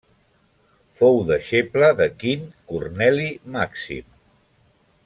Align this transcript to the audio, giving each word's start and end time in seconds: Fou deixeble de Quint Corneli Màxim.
Fou 1.01 1.19
deixeble 1.27 1.91
de 2.01 2.09
Quint 2.25 2.49
Corneli 2.73 3.31
Màxim. 3.59 4.13